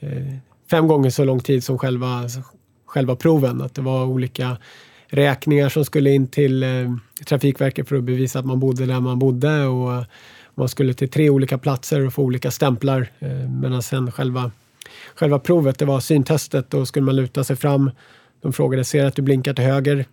[0.00, 0.34] eh,
[0.72, 2.28] fem gånger så lång tid som själva,
[2.86, 3.62] själva proven.
[3.62, 4.56] Att det var olika
[5.06, 6.68] räkningar som skulle in till eh,
[7.26, 9.64] Trafikverket för att bevisa att man bodde där man bodde.
[9.64, 10.04] Och
[10.54, 13.10] man skulle till tre olika platser och få olika stämplar.
[13.18, 13.28] Eh,
[13.62, 14.50] medan sen själva,
[15.14, 16.70] själva provet, det var syntestet.
[16.70, 17.90] Då skulle man luta sig fram.
[18.42, 20.04] De frågade, ser att du blinkar till höger?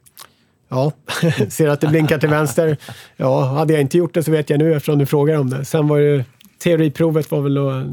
[0.70, 0.92] Ja,
[1.50, 2.78] ser att du blinkar till vänster?
[3.18, 5.66] Ja, hade jag inte gjort det så vet jag nu eftersom du frågar om det.
[5.66, 6.24] Sen var ju
[6.64, 7.84] teoriprovet var väl då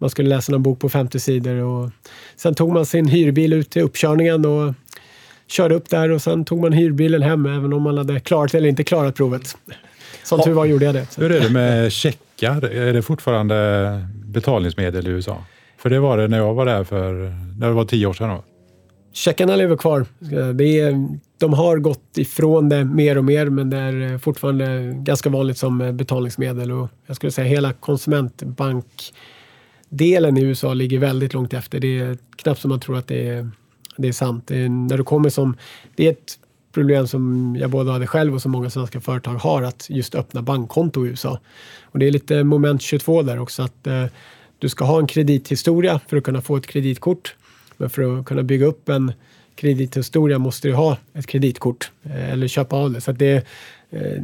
[0.00, 1.90] man skulle läsa någon bok på 50 sidor och
[2.36, 4.74] sen tog man sin hyrbil ut till uppkörningen och
[5.46, 8.68] körde upp där och sen tog man hyrbilen hem även om man hade klarat eller
[8.68, 9.56] inte klarat provet.
[10.24, 11.06] Som tur var gjorde jag det.
[11.10, 11.20] Så.
[11.20, 12.64] Hur är det med checkar?
[12.64, 15.44] Är det fortfarande betalningsmedel i USA?
[15.78, 17.12] För det var det när jag var där för,
[17.58, 18.28] när det var tio år sedan.
[18.28, 18.44] Då.
[19.12, 20.06] Checkarna lever kvar.
[20.54, 21.08] Det är,
[21.38, 25.96] de har gått ifrån det mer och mer men det är fortfarande ganska vanligt som
[25.96, 26.72] betalningsmedel.
[26.72, 27.72] Och jag skulle säga hela
[29.90, 31.80] Delen i USA ligger väldigt långt efter.
[31.80, 33.50] Det är knappt som man tror att det är,
[33.96, 34.44] det är sant.
[34.46, 35.56] Det är, när du kommer som,
[35.96, 36.38] det är ett
[36.72, 40.42] problem som jag både hade själv och som många svenska företag har att just öppna
[40.42, 41.40] bankkonto i USA.
[41.82, 44.06] Och det är lite moment 22 där också att eh,
[44.58, 47.34] du ska ha en kredithistoria för att kunna få ett kreditkort.
[47.76, 49.12] Men för att kunna bygga upp en
[49.54, 53.00] kredithistoria måste du ha ett kreditkort eh, eller köpa av det.
[53.00, 53.46] Så att det,
[53.90, 54.22] eh,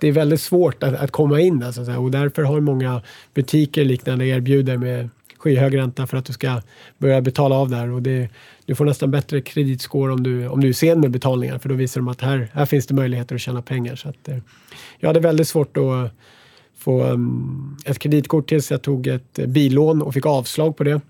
[0.00, 1.98] det är väldigt svårt att, att komma in där så att säga.
[1.98, 3.02] och därför har många
[3.34, 5.08] butiker liknande erbjuder med
[5.38, 6.62] skyhög ränta för att du ska
[6.98, 7.90] börja betala av där.
[7.90, 8.28] Och det,
[8.66, 11.74] du får nästan bättre kreditscore om du, om du är sen med betalningar för då
[11.74, 13.96] visar de att här, här finns det möjligheter att tjäna pengar.
[13.96, 14.36] Så att, eh,
[14.98, 16.12] jag hade väldigt svårt att
[16.78, 21.00] få um, ett kreditkort tills jag tog ett bilån billån och fick avslag på det.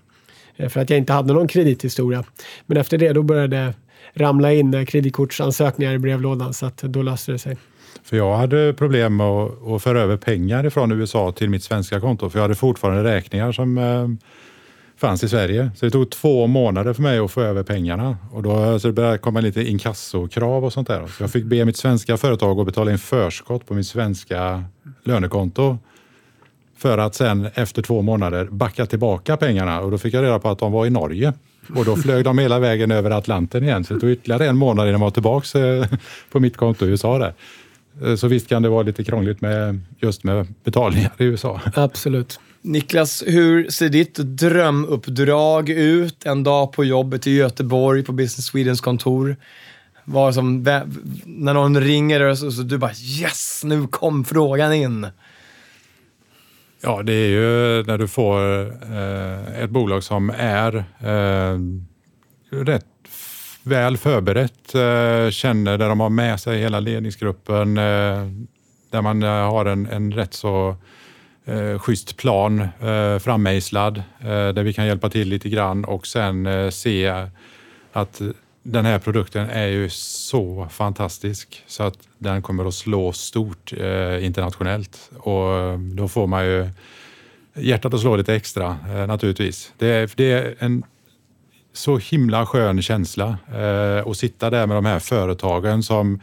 [0.55, 2.23] Eh, för att jag inte hade någon kredithistoria.
[2.65, 3.73] Men efter det då började det
[4.13, 7.57] ramla in kreditkortsansökningar i brevlådan så att då löste det sig.
[8.03, 11.99] För jag hade problem med att, att föra över pengar från USA till mitt svenska
[11.99, 12.29] konto.
[12.29, 14.07] För jag hade fortfarande räkningar som eh,
[15.01, 15.71] fanns i Sverige.
[15.75, 18.17] Så det tog två månader för mig att få över pengarna.
[18.31, 21.07] Och då så det började komma lite inkassokrav och sånt där.
[21.07, 24.63] Så jag fick be mitt svenska företag att betala in förskott på mitt svenska
[25.03, 25.77] lönekonto.
[26.77, 29.81] För att sen efter två månader backa tillbaka pengarna.
[29.81, 31.33] Och då fick jag reda på att de var i Norge.
[31.75, 33.83] Och då flög de hela vägen över Atlanten igen.
[33.83, 35.85] Så det tog ytterligare en månad innan de var tillbaka eh,
[36.31, 37.17] på mitt konto i USA.
[37.17, 37.33] Där.
[38.03, 41.61] Eh, Så visst kan det vara lite krångligt med just med betalningar i USA.
[41.75, 42.39] Absolut.
[42.61, 48.81] Niklas, hur ser ditt drömuppdrag ut en dag på jobbet i Göteborg på Business Swedens
[48.81, 49.35] kontor?
[50.03, 50.63] Vad som,
[51.25, 55.07] när någon ringer och så, så du bara yes, nu kom frågan in.
[56.81, 58.61] Ja, det är ju när du får
[58.93, 61.59] eh, ett bolag som är eh,
[62.63, 62.85] rätt
[63.63, 68.27] väl förberett, eh, känner där de har med sig hela ledningsgruppen, eh,
[68.89, 70.75] där man eh, har en, en rätt så
[71.45, 76.45] eh, schysst plan eh, frammejslad, eh, där vi kan hjälpa till lite grann och sen
[76.45, 77.27] eh, se
[77.93, 78.21] att
[78.63, 84.25] den här produkten är ju så fantastisk så att den kommer att slå stort eh,
[84.25, 86.69] internationellt och då får man ju
[87.53, 89.73] hjärtat att slå lite extra eh, naturligtvis.
[89.77, 90.83] Det är, det är en
[91.73, 96.19] så himla skön känsla eh, att sitta där med de här företagen som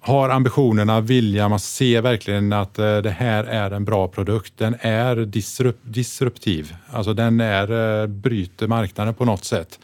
[0.00, 4.52] har ambitionerna, viljan, man ser verkligen att eh, det här är en bra produkt.
[4.56, 9.78] Den är disrup disruptiv, alltså den är, eh, bryter marknaden på något sätt.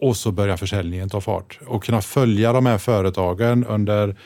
[0.00, 1.58] Och så börjar försäljningen ta fart.
[1.66, 4.16] Och kunna följa de här företagen under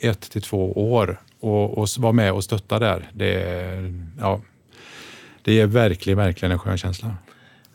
[0.00, 3.10] ett till två år och, och vara med och stötta där.
[3.12, 3.42] Det
[4.20, 4.40] ja,
[5.42, 7.16] det är verkligen, verkligen en skön känsla.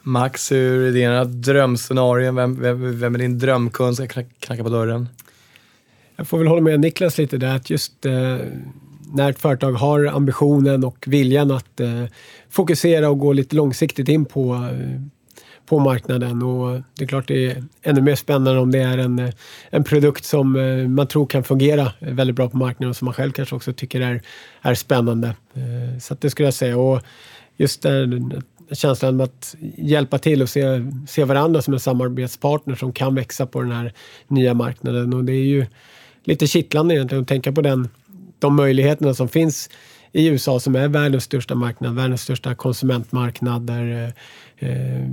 [0.05, 2.35] Max, hur är dina drömscenarion?
[2.35, 5.09] Vem, vem, vem är din drömkund som knackar på dörren?
[6.15, 8.37] Jag får väl hålla med Niklas lite där att just eh,
[9.13, 12.05] när ett företag har ambitionen och viljan att eh,
[12.49, 15.01] fokusera och gå lite långsiktigt in på, eh,
[15.65, 16.43] på marknaden.
[16.43, 19.33] Och det är klart det är ännu mer spännande om det är en, eh,
[19.69, 23.13] en produkt som eh, man tror kan fungera väldigt bra på marknaden och som man
[23.13, 24.21] själv kanske också tycker är,
[24.61, 25.27] är spännande.
[25.53, 26.77] Eh, så det skulle jag säga.
[26.77, 27.01] Och
[27.57, 28.21] just där,
[28.71, 33.45] känslan med att hjälpa till och se, se varandra som en samarbetspartner som kan växa
[33.45, 33.93] på den här
[34.27, 35.13] nya marknaden.
[35.13, 35.65] Och det är ju
[36.23, 37.89] lite kittlande egentligen att tänka på den,
[38.39, 39.69] de möjligheterna som finns
[40.11, 44.13] i USA som är världens största marknad, världens största konsumentmarknad där
[44.59, 45.09] eh, eh,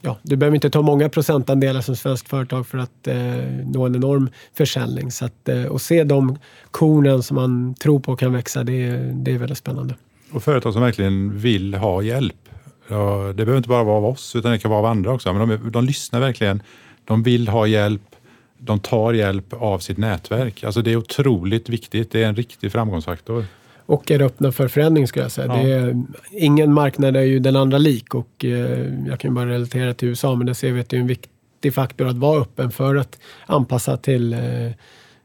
[0.00, 3.16] ja, du behöver inte ta många procentandelar som svenskt företag för att eh,
[3.64, 5.10] nå en enorm försäljning.
[5.10, 6.38] Så att, eh, och se de
[6.70, 9.94] kornen som man tror på kan växa, det, det är väldigt spännande.
[10.32, 12.45] Och företag som verkligen vill ha hjälp.
[12.88, 15.32] Ja, det behöver inte bara vara av oss, utan det kan vara av andra också.
[15.32, 16.62] Men de, de lyssnar verkligen.
[17.04, 18.16] De vill ha hjälp.
[18.58, 20.64] De tar hjälp av sitt nätverk.
[20.64, 22.10] Alltså det är otroligt viktigt.
[22.10, 23.44] Det är en riktig framgångsfaktor
[23.86, 25.46] och är öppna för förändring skulle jag säga.
[25.46, 25.68] Ja.
[25.68, 30.08] Är, ingen marknad är ju den andra lik och eh, jag kan bara relatera till
[30.08, 32.96] USA men det ser vi att det är en viktig faktor att vara öppen för
[32.96, 34.70] att anpassa till eh,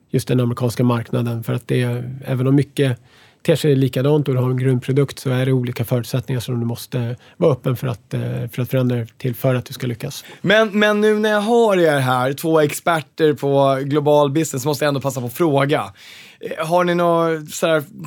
[0.09, 1.43] just den amerikanska marknaden.
[1.43, 2.99] För att det, är, även om mycket
[3.41, 6.65] ter sig likadant och du har en grundprodukt så är det olika förutsättningar som du
[6.65, 10.23] måste vara öppen för att, eh, för att förändra till för att du ska lyckas.
[10.41, 14.87] Men, men nu när jag har er här, två experter på global business, måste jag
[14.87, 15.93] ändå passa på att fråga.
[16.39, 17.41] Eh, har ni några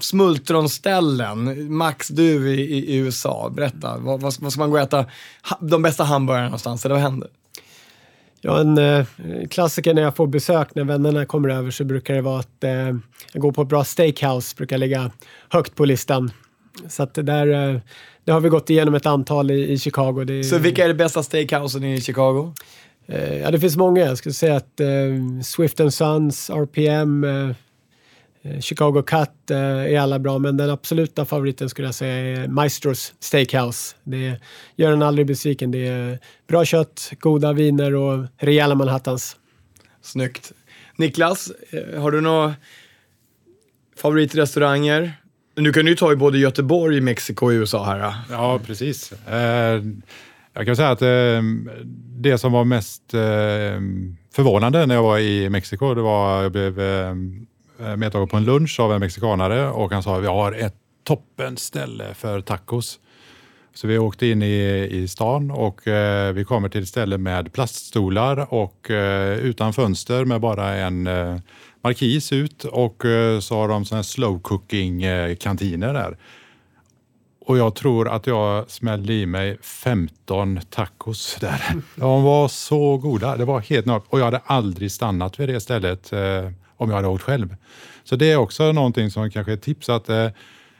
[0.00, 1.72] smultronställen?
[1.74, 3.98] Max, du i, i USA, berätta.
[3.98, 5.06] Var vad, ska man gå och äta
[5.60, 6.84] de bästa hamburgarna någonstans?
[6.84, 7.28] Eller vad händer?
[8.46, 9.06] Ja, en eh,
[9.50, 12.70] klassiker när jag får besök, när vännerna kommer över, så brukar det vara att eh,
[13.32, 15.10] jag går på ett bra steakhouse, brukar ligga
[15.48, 16.30] högt på listan.
[16.88, 17.80] Så att där, eh,
[18.24, 20.24] det har vi gått igenom ett antal i, i Chicago.
[20.24, 22.52] Det, så vilka är de bästa steakhousen i Chicago?
[23.06, 24.00] Eh, ja, det finns många.
[24.00, 24.80] Jag skulle säga att
[25.44, 27.26] Swift Sons, RPM,
[28.60, 33.14] Chicago Cut eh, är alla bra, men den absoluta favoriten skulle jag säga är Maestros
[33.20, 33.96] Steakhouse.
[34.02, 34.40] Det
[34.76, 35.70] gör en aldrig besviken.
[35.70, 39.36] Det är bra kött, goda viner och rejäla Manhattans.
[40.02, 40.52] Snyggt.
[40.96, 42.54] Niklas, eh, har du några
[43.96, 45.12] favoritrestauranger?
[45.56, 48.14] Nu kan du ju ta i både Göteborg, Mexiko och USA här.
[48.30, 49.12] Ja, precis.
[50.52, 51.02] Jag kan säga att
[52.20, 53.02] det som var mest
[54.34, 56.80] förvånande när jag var i Mexiko, det var jag blev
[57.80, 60.74] Eh, medtagen på en lunch av en mexikanare och han sa att vi har ett
[61.04, 63.00] toppen ställe för tacos.
[63.74, 67.52] Så vi åkte in i, i stan och eh, vi kommer till ett ställe med
[67.52, 71.36] plaststolar och eh, utan fönster med bara en eh,
[71.82, 76.16] markis ut och eh, så har de såna slow cooking eh, kantiner där.
[77.46, 81.62] Och jag tror att jag smällde i mig 15 tacos där.
[81.96, 83.36] De var så goda.
[83.36, 84.02] Det var helt nörd.
[84.08, 86.12] Och jag hade aldrig stannat vid det stället
[86.76, 87.56] om jag hade åkt själv.
[88.04, 90.28] Så det är också någonting som kanske är ett tips att eh,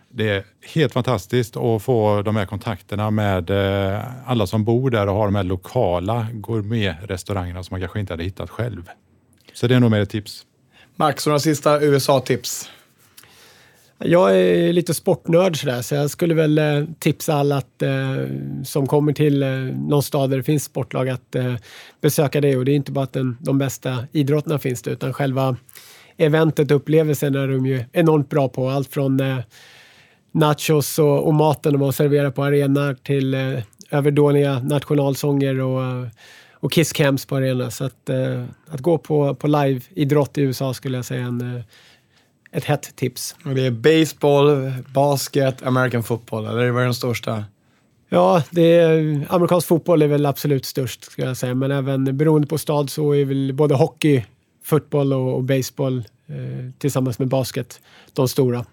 [0.09, 0.44] det är
[0.75, 5.25] helt fantastiskt att få de här kontakterna med eh, alla som bor där och har
[5.25, 8.90] de här lokala gourmetrestaurangerna som man kanske inte hade hittat själv.
[9.52, 10.46] Så det är nog mer ett tips.
[10.96, 12.71] Max, några sista USA-tips?
[13.98, 17.90] Jag är lite sportnörd sådär, så jag skulle väl eh, tipsa alla att, eh,
[18.64, 19.48] som kommer till eh,
[19.88, 21.54] någon stad där det finns sportlag att eh,
[22.00, 22.56] besöka det.
[22.56, 25.56] Och det är inte bara att den, de bästa idrotterna finns det, utan själva
[26.17, 28.69] eventet, upplevelsen är de ju enormt bra på.
[28.69, 29.38] Allt från eh,
[30.33, 33.58] nachos och, och maten de serverar på arenan till eh,
[33.90, 36.06] överdåniga nationalsånger och,
[36.52, 37.71] och kisscamps på arenan.
[37.71, 41.62] Så att, eh, att gå på, på live-idrott i USA skulle jag säga en,
[42.52, 43.37] ett hett tips.
[43.44, 47.44] Och det är baseball, basket, American football, eller vad är de största?
[48.08, 51.54] Ja, det är, amerikansk fotboll är väl absolut störst, ska jag säga.
[51.54, 54.25] Men även beroende på stad så är väl både hockey,
[54.65, 57.81] fotboll och, och baseball eh, tillsammans med basket
[58.12, 58.65] de stora.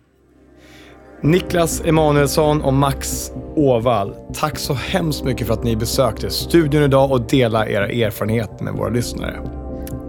[1.24, 7.12] Niklas Emanuelsson och Max Åvall, tack så hemskt mycket för att ni besökte studion idag
[7.12, 9.42] och delade era erfarenheter med våra lyssnare.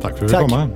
[0.02, 0.68] Tack för att fick komma.